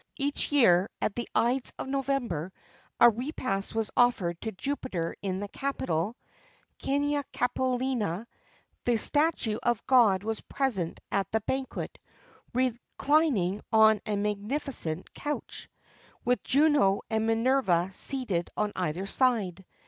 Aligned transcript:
Each 0.17 0.51
year, 0.51 0.89
at 0.99 1.13
the 1.13 1.29
ides 1.35 1.71
of 1.77 1.87
November, 1.87 2.51
a 2.99 3.07
repast 3.07 3.75
was 3.75 3.91
offered 3.95 4.41
to 4.41 4.51
Jupiter 4.51 5.15
in 5.21 5.39
the 5.41 5.47
Capitol 5.47 6.17
(cœna 6.81 7.23
Capitolina). 7.31 8.25
The 8.83 8.97
statue 8.97 9.59
of 9.61 9.77
the 9.77 9.83
god 9.85 10.23
was 10.23 10.41
present 10.41 10.99
at 11.11 11.31
the 11.31 11.41
banquet, 11.41 11.99
reclining 12.51 13.61
on 13.71 14.01
a 14.07 14.15
magnificent 14.15 15.13
couch, 15.13 15.69
with 16.25 16.41
Juno 16.41 17.03
and 17.11 17.27
Minerva 17.27 17.91
seated 17.93 18.49
on 18.57 18.71
either 18.75 19.05
side. 19.05 19.63